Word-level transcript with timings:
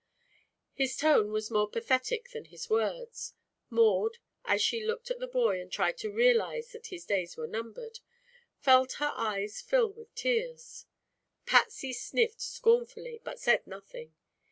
His 0.73 0.97
tone 0.97 1.31
was 1.31 1.51
more 1.51 1.69
pathetic 1.69 2.31
than 2.31 2.45
his 2.45 2.71
words. 2.71 3.35
Maud, 3.69 4.17
as 4.43 4.59
she 4.59 4.83
looked 4.83 5.11
at 5.11 5.19
the 5.19 5.27
boy 5.27 5.61
and 5.61 5.71
tried 5.71 5.99
to 5.99 6.11
realize 6.11 6.71
that 6.71 6.87
his 6.87 7.05
days 7.05 7.37
were 7.37 7.45
numbered, 7.45 7.99
felt 8.57 8.93
her 8.93 9.13
eyes 9.15 9.61
fill 9.61 9.91
with 9.93 10.15
tears. 10.15 10.87
Patsy 11.45 11.93
sniffed 11.93 12.41
scornfully, 12.41 13.21
but 13.23 13.39
said 13.39 13.67
nothing. 13.67 14.15